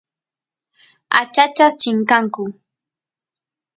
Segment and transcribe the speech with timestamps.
[1.19, 2.43] achachas chinkanku